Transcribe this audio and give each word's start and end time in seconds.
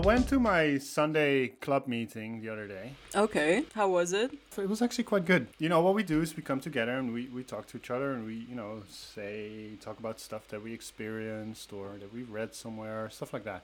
went 0.00 0.28
to 0.28 0.40
my 0.40 0.78
Sunday 0.78 1.48
club 1.48 1.86
meeting 1.86 2.40
the 2.40 2.48
other 2.48 2.66
day. 2.66 2.92
Okay, 3.14 3.64
how 3.74 3.88
was 3.88 4.12
it? 4.12 4.32
It 4.56 4.68
was 4.68 4.82
actually 4.82 5.04
quite 5.04 5.24
good. 5.24 5.48
You 5.58 5.68
know, 5.68 5.80
what 5.82 5.94
we 5.94 6.02
do 6.02 6.22
is 6.22 6.36
we 6.36 6.42
come 6.42 6.60
together 6.60 6.92
and 6.92 7.12
we, 7.12 7.26
we 7.26 7.42
talk 7.42 7.66
to 7.68 7.76
each 7.76 7.90
other 7.90 8.12
and 8.12 8.26
we, 8.26 8.34
you 8.48 8.54
know, 8.54 8.82
say, 8.88 9.70
talk 9.80 9.98
about 9.98 10.18
stuff 10.20 10.48
that 10.48 10.62
we 10.62 10.72
experienced 10.72 11.72
or 11.72 11.96
that 12.00 12.12
we 12.12 12.22
read 12.22 12.54
somewhere, 12.54 13.10
stuff 13.10 13.32
like 13.32 13.44
that. 13.44 13.62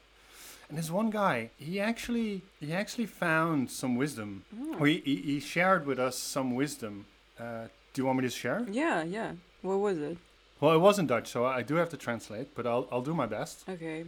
And 0.68 0.76
this 0.76 0.90
one 0.90 1.10
guy, 1.10 1.50
he 1.56 1.80
actually 1.80 2.42
he 2.60 2.72
actually 2.72 3.06
found 3.06 3.70
some 3.70 3.96
wisdom. 3.96 4.44
Oh. 4.74 4.84
He, 4.84 5.00
he, 5.04 5.16
he 5.16 5.40
shared 5.40 5.86
with 5.86 5.98
us 5.98 6.18
some 6.18 6.54
wisdom. 6.54 7.06
Uh, 7.38 7.68
do 7.92 8.02
you 8.02 8.06
want 8.06 8.18
me 8.18 8.24
to 8.24 8.30
share? 8.30 8.66
Yeah, 8.70 9.04
yeah. 9.04 9.32
What 9.62 9.78
was 9.78 9.98
it? 9.98 10.18
Well, 10.60 10.74
it 10.74 10.78
was 10.78 10.98
in 10.98 11.06
Dutch, 11.06 11.28
so 11.28 11.44
I 11.44 11.62
do 11.62 11.76
have 11.76 11.90
to 11.90 11.96
translate, 11.96 12.54
but 12.54 12.66
I'll, 12.66 12.88
I'll 12.90 13.02
do 13.02 13.14
my 13.14 13.26
best. 13.26 13.68
Okay. 13.68 14.04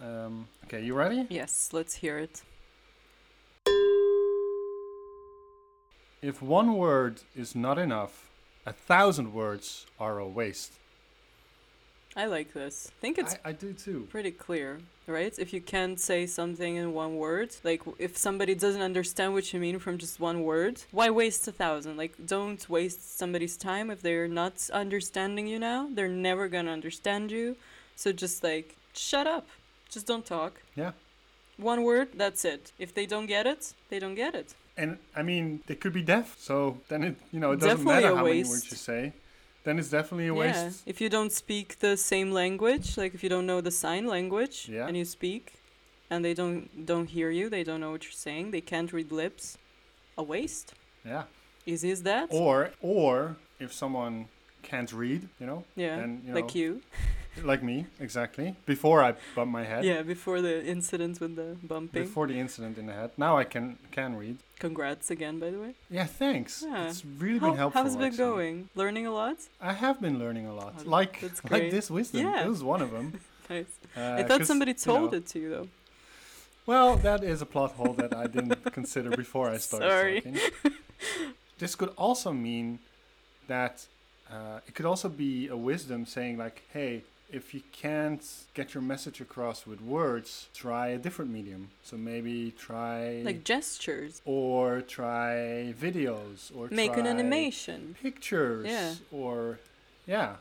Um, 0.00 0.46
okay, 0.64 0.84
you 0.84 0.94
ready? 0.94 1.26
Yes, 1.28 1.70
let's 1.72 1.94
hear 1.94 2.18
it. 2.18 2.42
If 6.22 6.42
one 6.42 6.74
word 6.76 7.22
is 7.36 7.54
not 7.54 7.78
enough, 7.78 8.28
a 8.66 8.72
thousand 8.72 9.32
words 9.32 9.86
are 9.98 10.18
a 10.18 10.26
waste. 10.26 10.72
I 12.16 12.26
like 12.26 12.52
this. 12.52 12.90
I 12.90 13.00
think 13.00 13.18
it's 13.18 13.34
I, 13.44 13.50
I 13.50 13.52
do 13.52 13.72
too. 13.72 14.08
pretty 14.10 14.32
clear, 14.32 14.80
right? 15.06 15.32
If 15.38 15.52
you 15.52 15.60
can't 15.60 16.00
say 16.00 16.26
something 16.26 16.74
in 16.74 16.92
one 16.92 17.16
word, 17.16 17.54
like 17.62 17.82
if 17.98 18.16
somebody 18.16 18.56
doesn't 18.56 18.82
understand 18.82 19.34
what 19.34 19.52
you 19.52 19.60
mean 19.60 19.78
from 19.78 19.98
just 19.98 20.18
one 20.18 20.42
word, 20.42 20.82
why 20.90 21.10
waste 21.10 21.46
a 21.46 21.52
thousand? 21.52 21.96
Like, 21.96 22.14
don't 22.26 22.68
waste 22.68 23.16
somebody's 23.16 23.56
time 23.56 23.88
if 23.90 24.02
they're 24.02 24.26
not 24.26 24.68
understanding 24.72 25.46
you 25.46 25.60
now. 25.60 25.88
They're 25.92 26.08
never 26.08 26.48
gonna 26.48 26.72
understand 26.72 27.30
you. 27.30 27.56
So 27.94 28.10
just 28.10 28.42
like, 28.42 28.74
shut 28.94 29.28
up. 29.28 29.46
Just 29.88 30.06
don't 30.06 30.24
talk. 30.24 30.60
Yeah. 30.76 30.92
One 31.56 31.82
word, 31.82 32.08
that's 32.14 32.44
it. 32.44 32.72
If 32.78 32.94
they 32.94 33.06
don't 33.06 33.26
get 33.26 33.46
it, 33.46 33.74
they 33.88 33.98
don't 33.98 34.14
get 34.14 34.34
it. 34.34 34.54
And 34.76 34.98
I 35.16 35.22
mean, 35.22 35.60
they 35.66 35.74
could 35.74 35.92
be 35.92 36.02
deaf, 36.02 36.36
so 36.38 36.78
then 36.88 37.02
it, 37.02 37.16
you 37.32 37.40
know, 37.40 37.50
it 37.52 37.56
doesn't 37.60 37.78
Definitely 37.84 37.94
matter 38.02 38.16
how 38.16 38.24
many 38.24 38.44
words 38.44 38.70
you 38.70 38.76
say. 38.76 39.12
Then 39.64 39.78
it's 39.78 39.90
definitely 39.90 40.28
a 40.28 40.34
waste. 40.34 40.54
yeah. 40.56 40.70
If 40.86 41.00
you 41.00 41.08
don't 41.08 41.32
speak 41.32 41.80
the 41.80 41.96
same 41.96 42.30
language, 42.30 42.96
like 42.96 43.12
if 43.12 43.22
you 43.24 43.28
don't 43.28 43.44
know 43.44 43.60
the 43.60 43.72
sign 43.72 44.06
language 44.06 44.68
Yeah. 44.70 44.86
and 44.86 44.96
you 44.96 45.04
speak 45.04 45.54
and 46.08 46.24
they 46.24 46.32
don't 46.32 46.86
don't 46.86 47.08
hear 47.10 47.30
you, 47.30 47.50
they 47.50 47.64
don't 47.64 47.80
know 47.80 47.90
what 47.90 48.04
you're 48.04 48.12
saying, 48.12 48.52
they 48.52 48.60
can't 48.60 48.92
read 48.92 49.10
lips, 49.10 49.58
a 50.16 50.22
waste. 50.22 50.74
Yeah. 51.04 51.24
Easy 51.66 51.90
as 51.90 52.02
that. 52.04 52.28
Or 52.30 52.70
or 52.80 53.36
if 53.58 53.72
someone 53.72 54.28
can't 54.62 54.92
read, 54.92 55.28
you 55.40 55.46
know, 55.46 55.64
yeah. 55.74 55.96
then 55.96 56.22
you 56.24 56.32
know, 56.32 56.36
like 56.40 56.54
you. 56.54 56.82
Like 57.44 57.62
me, 57.62 57.86
exactly. 58.00 58.54
Before 58.66 59.02
I 59.02 59.14
bumped 59.34 59.52
my 59.52 59.64
head. 59.64 59.84
Yeah, 59.84 60.02
before 60.02 60.40
the 60.40 60.64
incident 60.64 61.20
with 61.20 61.36
the 61.36 61.56
bumping. 61.62 62.02
Before 62.04 62.26
the 62.26 62.38
incident 62.38 62.78
in 62.78 62.86
the 62.86 62.92
head. 62.92 63.10
Now 63.16 63.36
I 63.38 63.44
can 63.44 63.78
can 63.90 64.16
read. 64.16 64.36
Congrats 64.58 65.10
again, 65.10 65.38
by 65.38 65.50
the 65.50 65.58
way. 65.58 65.74
Yeah, 65.90 66.06
thanks. 66.06 66.64
Yeah. 66.66 66.88
It's 66.88 67.04
really 67.04 67.38
How, 67.38 67.48
been 67.50 67.56
helpful. 67.56 67.82
how's 67.82 67.94
it 67.94 67.98
been 67.98 68.06
actually. 68.08 68.24
going? 68.24 68.68
Learning 68.74 69.06
a 69.06 69.12
lot? 69.12 69.36
I 69.60 69.72
have 69.72 70.00
been 70.00 70.18
learning 70.18 70.46
a 70.46 70.54
lot. 70.54 70.74
Oh, 70.78 70.82
like 70.98 71.22
like 71.50 71.70
this 71.70 71.90
wisdom. 71.90 72.26
Yeah. 72.26 72.44
It 72.44 72.48
was 72.48 72.62
one 72.62 72.82
of 72.82 72.90
them. 72.90 73.20
Nice. 73.50 73.64
Uh, 73.96 74.20
I 74.20 74.22
thought 74.24 74.44
somebody 74.44 74.72
you 74.72 74.78
told 74.92 75.12
know- 75.12 75.16
it 75.18 75.26
to 75.28 75.38
you 75.38 75.48
though. 75.48 75.68
Well, 76.66 76.96
that 76.96 77.24
is 77.24 77.40
a 77.40 77.46
plot 77.46 77.70
hole 77.78 77.94
that 77.94 78.14
I 78.14 78.26
didn't 78.26 78.62
consider 78.78 79.08
before 79.16 79.48
I 79.48 79.56
started 79.56 79.88
Sorry. 79.90 80.20
talking. 80.20 80.38
this 81.58 81.74
could 81.74 81.88
also 81.96 82.30
mean 82.30 82.78
that 83.46 83.86
uh, 84.30 84.60
it 84.66 84.74
could 84.74 84.84
also 84.84 85.08
be 85.08 85.48
a 85.48 85.56
wisdom 85.56 86.04
saying 86.04 86.36
like, 86.36 86.62
hey, 86.74 87.04
if 87.30 87.52
you 87.54 87.60
can't 87.72 88.24
get 88.54 88.74
your 88.74 88.82
message 88.82 89.20
across 89.20 89.66
with 89.66 89.80
words, 89.80 90.48
try 90.54 90.88
a 90.88 90.98
different 90.98 91.30
medium. 91.30 91.68
So 91.84 91.96
maybe 91.96 92.52
try 92.58 93.22
Like 93.24 93.44
gestures. 93.44 94.22
or 94.24 94.80
try 94.80 95.74
videos 95.78 96.50
or 96.56 96.68
Make 96.70 96.96
an 96.96 97.06
animation. 97.06 97.96
pictures 98.02 98.66
Yeah. 98.66 98.94
or 99.12 99.58
yeah. 100.06 100.36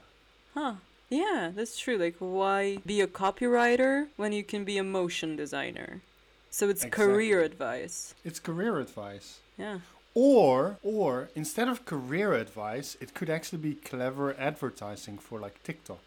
Huh. 0.54 0.76
Yeah, 1.10 1.52
that's 1.56 1.78
true. 1.80 1.98
Like, 1.98 2.16
why 2.20 2.78
be 2.86 3.00
a 3.02 3.08
copywriter 3.08 4.08
when 4.18 4.34
you 4.34 4.44
can 4.44 4.66
be 4.66 4.78
a 4.78 4.84
motion 4.84 5.36
designer? 5.38 6.02
So 6.50 6.70
it's 6.70 6.84
career 6.86 7.42
advice. 7.42 8.14
It's 8.26 8.40
career 8.40 8.80
advice. 8.80 9.40
Yeah. 9.58 9.80
Or 10.14 10.78
or 10.84 11.30
instead 11.36 11.68
of 11.68 11.86
career 11.86 12.34
advice, 12.34 12.98
it 13.00 13.14
could 13.14 13.30
actually 13.30 13.60
be 13.60 13.76
clever 13.76 14.34
advertising 14.38 15.18
for 15.18 15.40
like 15.40 15.62
TikTok. 15.64 16.00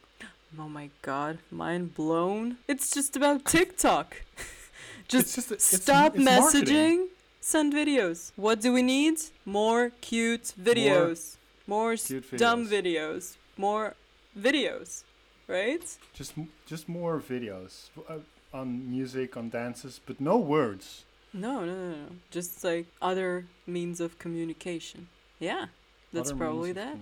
Oh 0.59 0.69
my 0.69 0.91
god, 1.03 1.39
mind 1.51 1.95
blown. 1.95 2.57
It's 2.67 2.91
just 2.91 3.17
about 3.17 3.45
TikTok. 3.45 4.17
just, 5.09 5.35
just 5.35 5.51
a- 5.51 5.55
it's- 5.55 5.81
stop 5.83 6.17
it's 6.17 6.25
messaging, 6.25 6.53
marketing. 6.53 7.09
send 7.41 7.73
videos. 7.73 8.33
What 8.37 8.61
do 8.61 8.73
we 8.73 8.83
need? 8.83 9.19
More 9.45 9.93
cute 10.01 10.53
videos. 10.61 11.37
More, 11.67 11.93
s 11.93 12.09
Cute 12.09 12.37
dumb 12.37 12.67
videos. 12.67 12.73
videos. 12.77 13.37
More 13.57 13.95
videos. 14.37 15.05
Right? 15.47 15.85
Just 16.15 16.33
just 16.67 16.89
more 16.89 17.21
videos 17.21 17.91
uh, 18.09 18.19
on 18.53 18.89
music, 18.91 19.37
on 19.37 19.51
dances, 19.51 20.01
but 20.07 20.21
no 20.21 20.37
words. 20.39 21.05
No, 21.33 21.65
no, 21.65 21.75
no, 21.75 21.91
no. 21.91 22.07
Just 22.31 22.63
like 22.65 22.87
other 23.01 23.47
means 23.67 24.01
of 24.01 24.19
communication. 24.19 25.09
Yeah. 25.39 25.67
That's 26.13 26.31
Other 26.31 26.39
probably 26.39 26.73
that. 26.73 26.99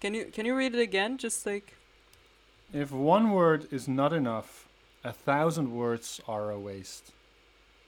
Can 0.00 0.14
you 0.14 0.24
can 0.34 0.46
you 0.46 0.54
read 0.56 0.74
it 0.74 0.80
again? 0.80 1.18
Just 1.18 1.44
like 1.46 1.74
If 2.74 2.90
one 2.92 3.30
word 3.30 3.68
is 3.70 3.86
not 3.88 4.12
enough, 4.12 4.68
a 5.04 5.12
thousand 5.12 5.72
words 5.74 6.20
are 6.28 6.50
a 6.50 6.58
waste. 6.58 7.12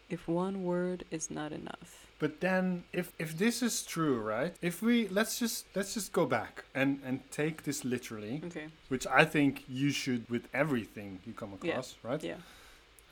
if 0.09 0.29
one 0.29 0.63
word 0.65 1.03
is 1.11 1.31
not 1.31 1.51
enough. 1.53 2.07
But 2.21 2.33
then 2.41 2.85
if 2.93 3.07
if 3.19 3.31
this 3.37 3.61
is 3.69 3.83
true, 3.95 4.17
right? 4.35 4.53
If 4.63 4.81
we 4.81 5.09
let's 5.19 5.35
just 5.43 5.67
let's 5.75 5.93
just 5.95 6.13
go 6.13 6.25
back 6.27 6.65
and 6.81 7.01
and 7.07 7.17
take 7.41 7.57
this 7.65 7.85
literally, 7.85 8.41
Okay. 8.49 8.67
which 8.93 9.05
I 9.21 9.25
think 9.35 9.53
you 9.81 9.91
should 9.91 10.23
with 10.31 10.45
everything 10.55 11.19
you 11.27 11.33
come 11.41 11.51
Yeah. 11.55 11.71
across, 11.71 11.89
right? 12.09 12.23
Yeah. 12.23 12.41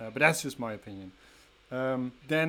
Uh, 0.01 0.11
but 0.13 0.21
that's 0.25 0.43
just 0.43 0.59
my 0.61 0.73
opinion. 0.81 1.11
Um, 1.73 2.13
then 2.29 2.49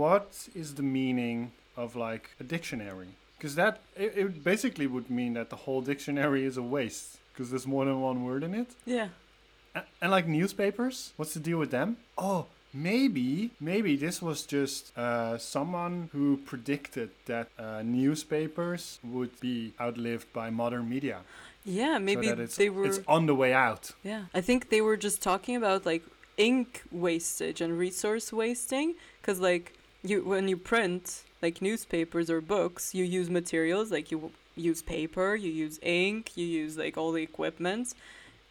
what 0.00 0.48
is 0.54 0.74
the 0.74 0.82
meaning 1.00 1.52
of 1.76 1.96
like 1.96 2.24
a 2.38 2.44
dictionary? 2.44 3.08
Because 3.38 3.54
that 3.54 3.74
it, 4.04 4.12
it 4.22 4.44
basically 4.44 4.86
would 4.86 5.08
mean 5.10 5.32
that 5.34 5.48
the 5.48 5.60
whole 5.64 5.80
dictionary 5.92 6.44
is 6.50 6.56
a 6.58 6.62
waste 6.76 7.10
because 7.36 7.50
there's 7.50 7.66
more 7.66 7.84
than 7.84 8.00
one 8.00 8.24
word 8.24 8.42
in 8.42 8.54
it. 8.54 8.68
Yeah. 8.86 9.08
A- 9.74 9.84
and 10.00 10.10
like 10.10 10.26
newspapers, 10.26 11.12
what's 11.16 11.34
the 11.34 11.40
deal 11.40 11.58
with 11.58 11.70
them? 11.70 11.98
Oh, 12.16 12.46
maybe 12.72 13.50
maybe 13.60 13.94
this 13.96 14.22
was 14.22 14.46
just 14.46 14.96
uh, 14.96 15.36
someone 15.36 16.08
who 16.12 16.38
predicted 16.38 17.10
that 17.26 17.48
uh, 17.58 17.82
newspapers 17.82 18.98
would 19.04 19.38
be 19.40 19.72
outlived 19.80 20.32
by 20.32 20.48
modern 20.50 20.88
media. 20.88 21.18
Yeah, 21.64 21.98
maybe 21.98 22.28
so 22.28 22.46
they 22.56 22.70
were 22.70 22.86
it's 22.86 23.00
on 23.06 23.26
the 23.26 23.34
way 23.34 23.52
out. 23.52 23.90
Yeah. 24.02 24.22
I 24.32 24.40
think 24.40 24.70
they 24.70 24.80
were 24.80 24.96
just 24.96 25.20
talking 25.20 25.56
about 25.56 25.84
like 25.84 26.04
ink 26.38 26.82
wastage 26.90 27.60
and 27.60 27.78
resource 27.78 28.32
wasting 28.32 28.94
cuz 29.22 29.40
like 29.40 29.72
you 30.02 30.22
when 30.22 30.48
you 30.48 30.56
print 30.56 31.22
like 31.42 31.60
newspapers 31.60 32.30
or 32.30 32.40
books, 32.40 32.94
you 32.94 33.04
use 33.04 33.28
materials 33.28 33.90
like 33.90 34.10
you 34.10 34.30
use 34.56 34.82
paper, 34.82 35.34
you 35.34 35.50
use 35.50 35.78
ink, 35.82 36.32
you 36.36 36.46
use 36.46 36.76
like 36.76 36.96
all 36.96 37.12
the 37.12 37.22
equipment. 37.22 37.94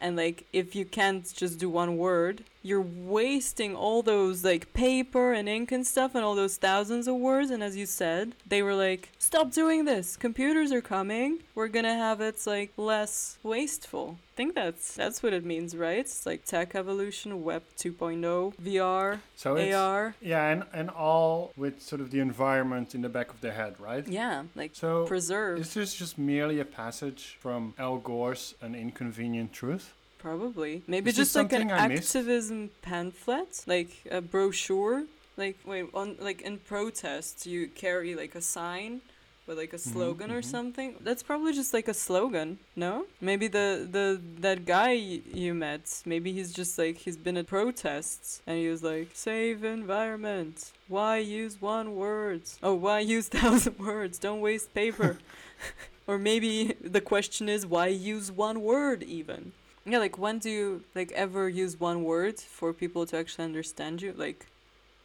And 0.00 0.16
like 0.16 0.46
if 0.52 0.74
you 0.74 0.84
can't 0.84 1.30
just 1.34 1.58
do 1.58 1.68
one 1.68 1.96
word, 1.96 2.44
you're 2.66 2.80
wasting 2.80 3.74
all 3.76 4.02
those 4.02 4.44
like 4.44 4.72
paper 4.74 5.32
and 5.32 5.48
ink 5.48 5.70
and 5.72 5.86
stuff 5.86 6.14
and 6.14 6.24
all 6.24 6.34
those 6.34 6.56
thousands 6.56 7.06
of 7.06 7.14
words 7.14 7.50
and 7.50 7.62
as 7.62 7.76
you 7.76 7.86
said, 7.86 8.34
they 8.46 8.62
were 8.62 8.74
like, 8.74 9.10
"Stop 9.18 9.50
doing 9.52 9.84
this. 9.84 10.16
Computers 10.16 10.72
are 10.72 10.82
coming. 10.82 11.38
We're 11.54 11.68
going 11.68 11.84
to 11.84 11.94
have 11.94 12.20
it 12.20 12.36
like 12.46 12.72
less 12.76 13.38
wasteful." 13.42 14.18
I 14.32 14.36
think 14.36 14.54
that's 14.54 14.94
that's 14.94 15.22
what 15.22 15.32
it 15.32 15.44
means, 15.46 15.74
right? 15.74 15.98
It's 15.98 16.26
like 16.26 16.44
tech 16.44 16.74
evolution, 16.74 17.42
web 17.42 17.62
2.0, 17.78 18.54
VR, 18.62 19.20
So 19.34 19.56
it's, 19.56 19.74
AR. 19.74 20.14
Yeah, 20.20 20.50
and, 20.50 20.64
and 20.74 20.90
all 20.90 21.52
with 21.56 21.80
sort 21.80 22.02
of 22.02 22.10
the 22.10 22.20
environment 22.20 22.94
in 22.94 23.00
the 23.00 23.08
back 23.08 23.30
of 23.30 23.40
their 23.40 23.52
head, 23.52 23.76
right? 23.78 24.06
Yeah, 24.06 24.42
like 24.54 24.72
So 24.74 25.06
preserve 25.06 25.58
is 25.60 25.72
this 25.72 25.94
just 25.94 26.18
merely 26.18 26.60
a 26.60 26.66
passage 26.66 27.38
from 27.40 27.72
Al 27.78 27.96
Gore's 27.96 28.54
An 28.60 28.74
Inconvenient 28.74 29.52
Truth? 29.54 29.94
Probably. 30.18 30.82
Maybe 30.86 31.10
Is 31.10 31.16
just 31.16 31.34
like 31.36 31.52
an 31.52 31.70
I 31.70 31.80
missed? 31.82 32.16
activism 32.16 32.70
pamphlet, 32.82 33.64
like 33.66 33.90
a 34.10 34.20
brochure. 34.20 35.04
Like 35.36 35.58
wait, 35.66 35.86
on 35.94 36.16
like 36.18 36.40
in 36.42 36.58
protests 36.58 37.46
you 37.46 37.68
carry 37.68 38.14
like 38.14 38.34
a 38.34 38.40
sign 38.40 39.02
with 39.46 39.58
like 39.58 39.72
a 39.74 39.76
Mhm, 39.76 39.82
slogan 39.92 40.30
or 40.30 40.40
mhm. 40.40 40.44
something. 40.44 40.96
That's 41.00 41.22
probably 41.22 41.52
just 41.52 41.72
like 41.74 41.88
a 41.88 41.94
slogan, 41.94 42.58
no? 42.74 43.06
Maybe 43.20 43.46
the 43.48 43.86
the 43.90 44.20
that 44.40 44.64
guy 44.64 44.94
y- 44.94 45.22
you 45.32 45.54
met, 45.54 46.02
maybe 46.06 46.32
he's 46.32 46.52
just 46.52 46.78
like 46.78 46.96
he's 46.98 47.16
been 47.18 47.36
at 47.36 47.46
protests 47.46 48.40
and 48.46 48.58
he 48.58 48.68
was 48.68 48.82
like 48.82 49.10
save 49.14 49.62
environment. 49.64 50.72
Why 50.88 51.18
use 51.18 51.60
one 51.60 51.94
word? 51.96 52.42
Oh, 52.62 52.74
why 52.74 53.00
use 53.16 53.28
thousand 53.28 53.78
words? 53.78 54.18
Don't 54.18 54.40
waste 54.40 54.72
paper. 54.74 55.18
or 56.06 56.18
maybe 56.18 56.74
the 56.80 57.00
question 57.00 57.48
is 57.48 57.66
why 57.66 57.88
use 57.88 58.30
one 58.32 58.62
word 58.62 59.02
even? 59.02 59.52
Yeah, 59.86 59.98
like 59.98 60.18
when 60.18 60.40
do 60.40 60.50
you 60.50 60.84
like 60.94 61.12
ever 61.12 61.48
use 61.48 61.78
one 61.78 62.02
word 62.02 62.40
for 62.40 62.72
people 62.72 63.06
to 63.06 63.16
actually 63.16 63.44
understand 63.44 64.02
you? 64.02 64.12
Like 64.16 64.46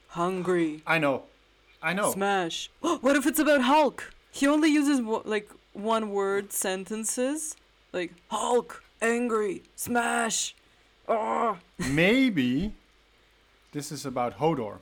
hungry, 0.07 0.81
I 0.87 0.97
know. 0.97 1.23
I 1.83 1.93
know. 1.93 2.11
smash. 2.11 2.69
what 2.79 3.15
if 3.15 3.25
it's 3.27 3.39
about 3.39 3.61
Hulk? 3.61 4.11
He 4.31 4.47
only 4.47 4.69
uses 4.69 4.99
like 5.25 5.49
one 5.73 6.09
word 6.09 6.51
sentences, 6.51 7.55
like 7.93 8.13
Hulk, 8.29 8.83
angry, 9.01 9.63
smash. 9.75 10.55
Oh, 11.07 11.57
Maybe 11.77 12.73
this 13.73 13.91
is 13.91 14.05
about 14.05 14.39
Hodor. 14.39 14.79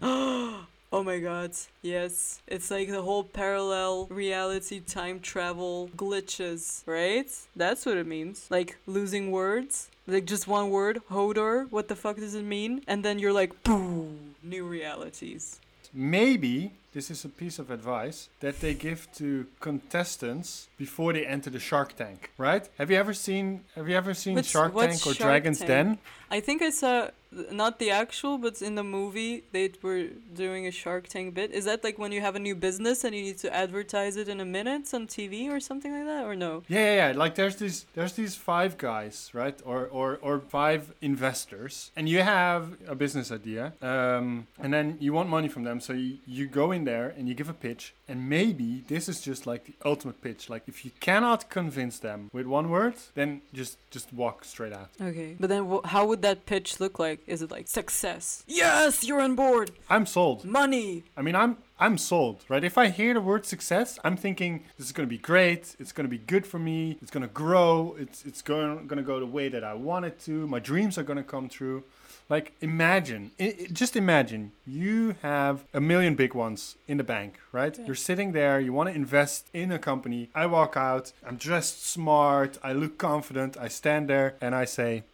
oh 0.96 1.02
my 1.02 1.18
god. 1.18 1.50
Yes. 1.82 2.40
It's 2.46 2.70
like 2.70 2.88
the 2.88 3.02
whole 3.02 3.24
parallel 3.24 4.06
reality 4.06 4.80
time 4.80 5.20
travel 5.20 5.90
glitches, 5.96 6.82
right? 6.86 7.30
That's 7.54 7.84
what 7.86 7.96
it 7.98 8.06
means. 8.06 8.46
Like 8.50 8.76
losing 8.86 9.30
words. 9.30 9.90
Like 10.06 10.24
just 10.24 10.46
one 10.46 10.70
word, 10.70 11.02
Hodor, 11.10 11.70
what 11.70 11.88
the 11.88 11.96
fuck 11.96 12.16
does 12.16 12.34
it 12.34 12.44
mean? 12.44 12.82
And 12.86 13.04
then 13.04 13.18
you're 13.18 13.32
like, 13.32 13.52
boom, 13.64 14.36
new 14.42 14.64
realities. 14.64 15.60
Maybe 15.92 16.72
this 16.92 17.10
is 17.10 17.24
a 17.24 17.28
piece 17.28 17.58
of 17.58 17.70
advice 17.70 18.28
that 18.40 18.60
they 18.60 18.72
give 18.74 19.08
to 19.16 19.46
contestants 19.60 20.68
before 20.78 21.12
they 21.12 21.26
enter 21.26 21.50
the 21.50 21.58
Shark 21.58 21.96
Tank, 21.96 22.30
right? 22.38 22.68
Have 22.78 22.90
you 22.90 22.96
ever 22.96 23.14
seen 23.14 23.64
Have 23.74 23.88
you 23.88 23.96
ever 23.96 24.14
seen 24.14 24.34
What's- 24.36 24.48
Shark 24.48 24.72
Tank 24.74 24.94
or 25.06 25.14
Shark 25.14 25.18
Dragon's 25.18 25.58
Tank? 25.58 25.68
Den? 25.68 25.98
I 26.30 26.40
think 26.40 26.62
I 26.62 26.70
saw 26.70 27.08
not 27.50 27.78
the 27.78 27.90
actual, 27.90 28.38
but 28.38 28.62
in 28.62 28.74
the 28.74 28.84
movie 28.84 29.44
they 29.52 29.70
were 29.82 30.06
doing 30.34 30.66
a 30.66 30.70
Shark 30.70 31.08
Tank 31.08 31.34
bit. 31.34 31.52
Is 31.52 31.64
that 31.64 31.84
like 31.84 31.98
when 31.98 32.12
you 32.12 32.20
have 32.20 32.36
a 32.36 32.38
new 32.38 32.54
business 32.54 33.04
and 33.04 33.14
you 33.14 33.22
need 33.22 33.38
to 33.38 33.54
advertise 33.54 34.16
it 34.16 34.28
in 34.28 34.40
a 34.40 34.44
minute 34.44 34.92
on 34.94 35.06
TV 35.06 35.50
or 35.50 35.60
something 35.60 35.92
like 35.92 36.06
that, 36.06 36.24
or 36.24 36.34
no? 36.34 36.62
Yeah, 36.68 36.80
yeah, 36.80 37.08
yeah. 37.08 37.18
Like 37.18 37.34
there's 37.34 37.56
these 37.56 37.86
there's 37.94 38.14
these 38.14 38.34
five 38.34 38.78
guys, 38.78 39.30
right? 39.32 39.58
Or 39.64 39.86
or 39.86 40.18
or 40.22 40.40
five 40.40 40.92
investors, 41.00 41.90
and 41.96 42.08
you 42.08 42.22
have 42.22 42.76
a 42.86 42.94
business 42.94 43.30
idea, 43.30 43.72
um, 43.82 44.46
and 44.58 44.72
then 44.72 44.96
you 45.00 45.12
want 45.12 45.28
money 45.28 45.48
from 45.48 45.64
them. 45.64 45.80
So 45.80 45.92
you, 45.92 46.18
you 46.26 46.46
go 46.46 46.72
in 46.72 46.84
there 46.84 47.14
and 47.16 47.28
you 47.28 47.34
give 47.34 47.48
a 47.48 47.54
pitch, 47.54 47.94
and 48.08 48.28
maybe 48.28 48.84
this 48.88 49.08
is 49.08 49.20
just 49.20 49.46
like 49.46 49.64
the 49.64 49.74
ultimate 49.84 50.20
pitch. 50.22 50.48
Like 50.48 50.62
if 50.66 50.84
you 50.84 50.90
cannot 51.00 51.50
convince 51.50 51.98
them 51.98 52.30
with 52.32 52.46
one 52.46 52.70
word, 52.70 52.94
then 53.14 53.42
just 53.52 53.78
just 53.90 54.12
walk 54.12 54.44
straight 54.44 54.72
out. 54.72 54.90
Okay, 55.00 55.36
but 55.38 55.48
then 55.48 55.80
how 55.84 56.06
would 56.06 56.22
that 56.22 56.46
pitch 56.46 56.80
look 56.80 56.98
like? 56.98 57.20
Is 57.26 57.42
it 57.42 57.50
like 57.50 57.66
success? 57.68 58.44
Yes, 58.46 59.02
you're 59.04 59.20
on 59.20 59.34
board. 59.34 59.72
I'm 59.90 60.06
sold. 60.06 60.44
Money. 60.44 61.04
I 61.16 61.22
mean, 61.22 61.34
I'm 61.34 61.56
I'm 61.78 61.98
sold, 61.98 62.44
right? 62.48 62.62
If 62.64 62.78
I 62.78 62.88
hear 62.88 63.14
the 63.14 63.20
word 63.20 63.44
success, 63.44 63.98
I'm 64.04 64.16
thinking 64.16 64.64
this 64.78 64.86
is 64.86 64.92
going 64.92 65.08
to 65.08 65.10
be 65.10 65.18
great. 65.18 65.74
It's 65.80 65.92
going 65.92 66.04
to 66.06 66.10
be 66.10 66.18
good 66.18 66.46
for 66.46 66.58
me. 66.58 66.96
It's 67.02 67.10
going 67.10 67.26
to 67.26 67.32
grow. 67.32 67.96
It's 67.98 68.24
it's 68.24 68.42
going 68.42 68.86
going 68.86 68.96
to 68.98 69.02
go 69.02 69.18
the 69.20 69.26
way 69.26 69.48
that 69.48 69.64
I 69.64 69.74
want 69.74 70.04
it 70.04 70.20
to. 70.26 70.46
My 70.46 70.60
dreams 70.60 70.96
are 70.98 71.02
going 71.02 71.18
to 71.18 71.24
come 71.24 71.48
true. 71.48 71.82
Like 72.28 72.54
imagine, 72.60 73.30
i 73.38 73.44
i- 73.60 73.66
just 73.72 73.94
imagine 73.96 74.50
you 74.66 75.14
have 75.22 75.64
a 75.72 75.80
million 75.80 76.14
big 76.16 76.34
ones 76.34 76.74
in 76.88 76.96
the 76.96 77.04
bank, 77.04 77.38
right? 77.52 77.76
Yeah. 77.78 77.86
You're 77.86 77.94
sitting 78.10 78.32
there. 78.32 78.58
You 78.60 78.72
want 78.72 78.88
to 78.88 78.94
invest 78.94 79.46
in 79.52 79.70
a 79.70 79.78
company. 79.78 80.28
I 80.34 80.46
walk 80.46 80.76
out. 80.76 81.12
I'm 81.26 81.36
dressed 81.36 81.86
smart. 81.86 82.58
I 82.64 82.72
look 82.72 82.98
confident. 82.98 83.56
I 83.56 83.68
stand 83.68 84.08
there 84.08 84.34
and 84.40 84.54
I 84.56 84.64
say, 84.64 85.04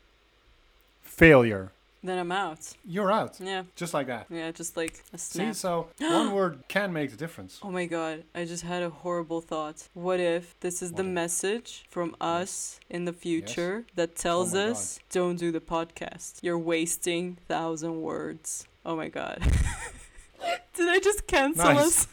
failure. 1.03 1.73
Then 2.05 2.19
I'm 2.19 2.33
out. 2.33 2.59
You're 2.85 3.13
out. 3.13 3.39
Yeah, 3.41 3.63
Just 3.77 3.95
like 3.95 4.09
that. 4.09 4.27
yeah, 4.29 4.51
just 4.51 4.77
like 4.77 5.05
a 5.13 5.19
See, 5.19 5.39
snap. 5.39 5.55
so 5.55 5.87
one 6.01 6.33
word 6.33 6.65
can 6.67 6.93
make 6.93 7.11
the 7.13 7.17
difference. 7.17 7.61
Oh 7.63 7.71
my 7.71 7.87
god, 7.87 8.25
I 8.35 8.45
just 8.45 8.65
had 8.65 8.83
a 8.83 8.91
horrible 8.91 9.41
thought. 9.41 9.89
What 9.95 10.19
if 10.19 10.59
this 10.61 10.83
is 10.83 10.93
the 10.93 11.03
if? 11.05 11.09
message 11.15 11.85
from 11.89 12.17
us 12.21 12.81
in 12.91 13.05
the 13.05 13.13
future 13.13 13.85
that 13.95 14.17
tells 14.17 14.53
Oh 14.55 14.71
us 14.71 14.99
don't 15.11 15.37
do 15.37 15.53
the 15.53 15.61
podcast? 15.61 16.41
You're 16.43 16.59
wasting 16.59 17.39
thousand 17.49 18.03
words. 18.03 18.67
Oh 18.85 18.97
my 18.97 19.09
god. 19.09 19.39
Did 20.75 20.89
I 20.89 20.99
just 20.99 21.27
cancel 21.29 21.65
Nice. 21.73 22.09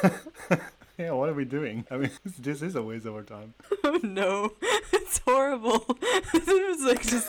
us? 0.00 0.58
Yeah, 1.08 1.12
what 1.12 1.28
are 1.28 1.34
we 1.34 1.44
doing? 1.44 1.86
I 1.92 1.96
mean, 1.96 2.10
this 2.40 2.60
is 2.60 2.74
a 2.74 2.82
waste 2.82 3.06
of 3.06 3.14
our 3.14 3.22
time. 3.22 3.54
Oh 3.84 4.00
no. 4.02 4.52
It's 4.92 5.18
horrible. 5.18 5.84
it 6.00 6.68
was 6.68 6.82
like 6.84 7.02
just 7.02 7.28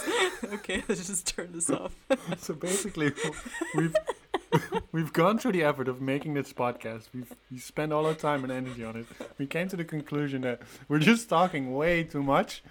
okay, 0.54 0.84
let's 0.88 1.06
just 1.06 1.28
turn 1.28 1.52
this 1.52 1.70
off. 1.70 1.96
so 2.38 2.56
basically, 2.56 3.12
we've 3.76 3.96
we've 4.92 5.14
gone 5.14 5.38
through 5.38 5.52
the 5.52 5.64
effort 5.64 5.88
of 5.88 6.02
making 6.02 6.34
this 6.34 6.52
podcast. 6.52 7.10
We've 7.14 7.32
we 7.52 7.60
spent 7.60 7.94
all 7.94 8.08
our 8.08 8.16
time 8.16 8.44
and 8.44 8.52
energy 8.52 8.84
on 8.84 8.96
it. 8.96 9.06
We 9.38 9.46
came 9.46 9.68
to 9.68 9.78
the 9.78 9.86
conclusion 9.86 10.42
that 10.42 10.62
we're 10.88 11.00
just 11.00 11.30
talking 11.30 11.76
way 11.76 12.04
too 12.04 12.24
much. 12.24 12.64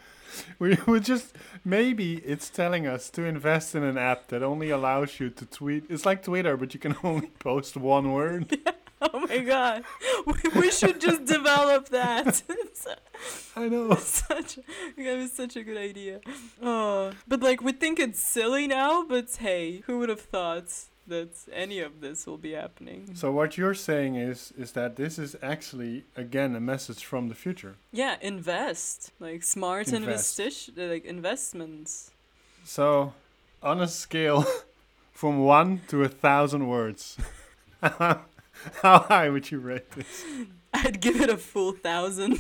We 0.59 0.77
would 0.87 1.05
just 1.05 1.37
maybe 1.65 2.17
it's 2.17 2.51
telling 2.51 2.89
us 2.89 3.09
to 3.11 3.23
invest 3.25 3.75
in 3.77 3.85
an 3.85 3.97
app 3.97 4.27
that 4.29 4.43
only 4.43 4.71
allows 4.71 5.21
you 5.21 5.31
to 5.31 5.47
tweet. 5.47 5.85
It's 5.89 6.05
like 6.05 6.25
Twitter, 6.25 6.57
but 6.57 6.75
you 6.75 6.81
can 6.81 6.97
only 7.05 7.29
post 7.39 7.77
one 7.77 8.13
word. 8.13 8.59
Oh 9.15 9.21
my 9.29 9.39
god. 9.39 9.85
We, 10.27 10.61
we 10.61 10.71
should 10.71 11.01
just 11.01 11.25
develop 11.25 11.89
that. 11.91 12.43
I 13.57 13.69
know. 13.69 13.95
such 13.95 14.57
that 14.97 15.17
was 15.17 15.33
such 15.33 15.55
a 15.57 15.63
good 15.63 15.77
idea. 15.79 16.21
Oh, 16.63 17.13
but 17.27 17.41
like 17.41 17.61
we 17.63 17.73
think 17.73 17.99
it's 18.01 18.19
silly 18.21 18.67
now, 18.67 19.05
but 19.05 19.29
hey, 19.37 19.83
who 19.87 19.99
would 20.01 20.09
have 20.09 20.21
thought 20.21 20.71
that 21.07 21.31
any 21.53 21.79
of 21.81 22.01
this 22.01 22.27
will 22.27 22.39
be 22.39 22.53
happening? 22.53 23.11
So 23.15 23.31
what 23.33 23.57
you're 23.57 23.75
saying 23.91 24.17
is 24.17 24.53
is 24.59 24.73
that 24.73 24.97
this 24.97 25.19
is 25.19 25.37
actually 25.43 26.05
again 26.17 26.57
a 26.57 26.61
message 26.61 27.05
from 27.05 27.29
the 27.29 27.35
future. 27.35 27.77
Yeah, 27.93 28.17
invest 28.21 29.13
like 29.21 29.43
smart 29.45 29.89
Invest. 29.93 30.39
investi- 30.39 30.91
like 30.91 31.05
investments. 31.05 32.11
So, 32.65 33.15
on 33.63 33.81
a 33.81 33.89
scale 33.89 34.45
from 35.13 35.39
one 35.39 35.81
to 35.89 36.03
a 36.05 36.09
thousand 36.09 36.67
words, 36.69 37.17
how 38.83 39.01
high 39.01 39.29
would 39.29 39.51
you 39.51 39.59
rate 39.59 39.91
this? 39.93 40.25
I'd 40.75 41.01
give 41.01 41.21
it 41.21 41.31
a 41.31 41.37
full 41.37 41.73
thousand, 41.73 42.39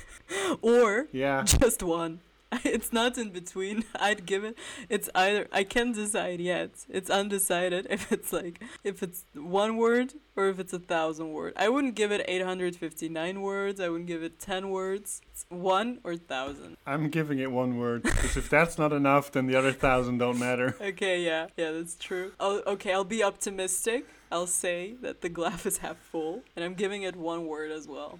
or 0.62 1.08
Yeah, 1.12 1.42
just 1.42 1.82
one. 1.82 2.20
It's 2.64 2.92
not 2.92 3.18
in 3.18 3.30
between. 3.30 3.84
I'd 3.96 4.26
give 4.26 4.44
it. 4.44 4.56
It's 4.88 5.08
either 5.14 5.48
I 5.52 5.64
can't 5.64 5.94
decide 5.94 6.40
yet. 6.40 6.70
It's 6.88 7.10
undecided 7.10 7.86
if 7.90 8.12
it's 8.12 8.32
like 8.32 8.62
if 8.84 9.02
it's 9.02 9.24
one 9.34 9.76
word 9.76 10.14
or 10.36 10.48
if 10.48 10.58
it's 10.58 10.72
a 10.72 10.78
thousand 10.78 11.32
word. 11.32 11.54
I 11.56 11.68
wouldn't 11.68 11.94
give 11.94 12.12
it 12.12 12.24
859 12.26 13.40
words. 13.40 13.80
I 13.80 13.88
wouldn't 13.88 14.06
give 14.08 14.22
it 14.22 14.38
10 14.38 14.70
words. 14.70 15.20
It's 15.32 15.46
one 15.48 15.98
or 16.04 16.16
thousand. 16.16 16.76
I'm 16.86 17.08
giving 17.08 17.38
it 17.38 17.50
one 17.50 17.78
word 17.78 18.02
because 18.02 18.36
if 18.36 18.48
that's 18.48 18.78
not 18.78 18.92
enough, 18.92 19.32
then 19.32 19.46
the 19.46 19.56
other 19.56 19.72
thousand 19.72 20.18
don't 20.18 20.38
matter. 20.38 20.76
Okay, 20.80 21.24
yeah, 21.24 21.48
yeah, 21.56 21.72
that's 21.72 21.96
true. 21.96 22.32
I'll, 22.38 22.62
okay, 22.66 22.92
I'll 22.92 23.04
be 23.04 23.22
optimistic. 23.22 24.06
I'll 24.30 24.46
say 24.46 24.94
that 25.02 25.20
the 25.20 25.28
glass 25.28 25.66
is 25.66 25.78
half 25.78 25.98
full, 25.98 26.42
and 26.56 26.64
I'm 26.64 26.74
giving 26.74 27.02
it 27.02 27.14
one 27.14 27.46
word 27.46 27.70
as 27.70 27.86
well. 27.86 28.18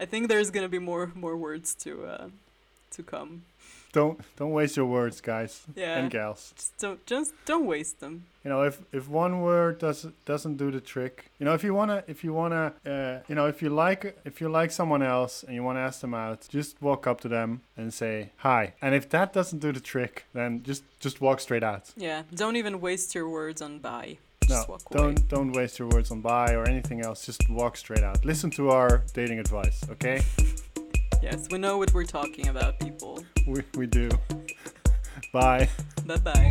I 0.00 0.06
think 0.06 0.28
there's 0.28 0.50
gonna 0.50 0.68
be 0.68 0.78
more 0.78 1.12
more 1.14 1.36
words 1.36 1.74
to 1.76 2.06
uh 2.06 2.28
to 2.90 3.02
come. 3.02 3.44
Don't 3.92 4.18
don't 4.36 4.52
waste 4.52 4.76
your 4.76 4.86
words, 4.86 5.20
guys 5.20 5.66
Yeah. 5.74 5.98
and 5.98 6.10
gals. 6.10 6.52
Just 6.56 6.78
don't 6.78 7.04
just 7.06 7.34
don't 7.44 7.66
waste 7.66 8.00
them. 8.00 8.24
You 8.44 8.48
know, 8.50 8.62
if 8.62 8.80
if 8.92 9.06
one 9.08 9.42
word 9.42 9.78
doesn't 9.78 10.14
doesn't 10.24 10.56
do 10.56 10.70
the 10.70 10.80
trick, 10.80 11.30
you 11.38 11.44
know, 11.44 11.52
if 11.54 11.62
you 11.62 11.74
wanna 11.74 12.02
if 12.06 12.24
you 12.24 12.32
wanna, 12.32 12.72
uh, 12.86 13.18
you 13.28 13.34
know, 13.34 13.46
if 13.48 13.60
you 13.62 13.68
like 13.68 14.16
if 14.24 14.40
you 14.40 14.48
like 14.48 14.70
someone 14.72 15.02
else 15.02 15.42
and 15.44 15.54
you 15.54 15.62
wanna 15.62 15.80
ask 15.80 16.00
them 16.00 16.14
out, 16.14 16.48
just 16.48 16.80
walk 16.80 17.06
up 17.06 17.20
to 17.20 17.28
them 17.28 17.60
and 17.76 17.92
say 17.92 18.30
hi. 18.38 18.72
And 18.80 18.94
if 18.94 19.08
that 19.10 19.32
doesn't 19.34 19.58
do 19.60 19.72
the 19.72 19.80
trick, 19.80 20.24
then 20.32 20.62
just 20.62 20.84
just 20.98 21.20
walk 21.20 21.40
straight 21.40 21.62
out. 21.62 21.90
Yeah, 21.96 22.22
don't 22.34 22.56
even 22.56 22.80
waste 22.80 23.14
your 23.14 23.28
words 23.28 23.60
on 23.60 23.78
bye. 23.78 24.16
No, 24.48 24.64
walk 24.68 24.82
don't 24.90 25.28
don't 25.28 25.52
waste 25.52 25.78
your 25.78 25.88
words 25.88 26.10
on 26.10 26.20
bye 26.22 26.54
or 26.54 26.64
anything 26.66 27.00
else. 27.04 27.26
Just 27.26 27.48
walk 27.50 27.76
straight 27.76 28.02
out. 28.02 28.24
Listen 28.24 28.50
to 28.52 28.70
our 28.70 29.02
dating 29.14 29.38
advice, 29.38 29.84
okay? 29.90 30.22
Yes, 31.22 31.46
we 31.52 31.58
know 31.58 31.78
what 31.78 31.94
we're 31.94 32.04
talking 32.04 32.48
about, 32.48 32.80
people. 32.80 33.24
We, 33.46 33.62
we 33.76 33.86
do. 33.86 34.10
bye. 35.32 35.68
Bye 36.04 36.16
bye. 36.16 36.50